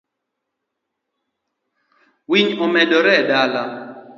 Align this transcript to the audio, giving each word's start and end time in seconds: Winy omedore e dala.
Winy 2.29 2.49
omedore 2.65 3.13
e 3.21 3.23
dala. 3.29 3.63